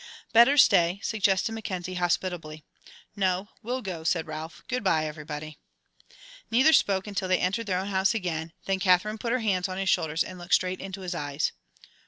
"Better 0.33 0.57
stay," 0.57 0.99
suggested 1.03 1.51
Mackenzie, 1.51 1.93
hospitably. 1.93 2.63
"No, 3.15 3.49
we'll 3.61 3.83
go," 3.83 4.03
said 4.03 4.25
Ralph. 4.25 4.63
"Good 4.67 4.83
bye, 4.83 5.05
everybody." 5.05 5.59
Neither 6.49 6.73
spoke 6.73 7.05
until 7.05 7.27
they 7.27 7.37
entered 7.37 7.67
their 7.67 7.77
own 7.77 7.89
house 7.89 8.15
again, 8.15 8.51
then 8.65 8.79
Katherine 8.79 9.19
put 9.19 9.31
her 9.31 9.41
hands 9.41 9.69
on 9.69 9.77
his 9.77 9.89
shoulders 9.91 10.23
and 10.23 10.39
looked 10.39 10.55
straight 10.55 10.81
into 10.81 11.01
his 11.01 11.13
eyes. 11.13 11.51